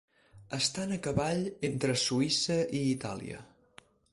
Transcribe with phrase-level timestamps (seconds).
[0.57, 3.45] Estan a cavall entre Suïssa i Itàlia.